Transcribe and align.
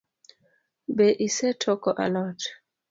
Be 0.95 1.07
isetoko 1.27 1.89
alot? 2.03 2.39